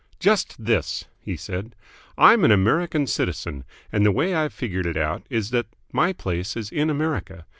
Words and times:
"Just 0.19 0.55
this!" 0.65 1.05
he 1.21 1.37
said. 1.37 1.75
"I'm 2.17 2.43
an 2.43 2.49
American 2.49 3.05
citizen, 3.05 3.65
and 3.91 4.03
the 4.03 4.11
way 4.11 4.33
I've 4.33 4.51
figured 4.51 4.87
it 4.87 4.97
out 4.97 5.21
is 5.29 5.51
that 5.51 5.67
my 5.91 6.11
place 6.11 6.57
is 6.57 6.71
in 6.71 6.89
America. 6.89 7.45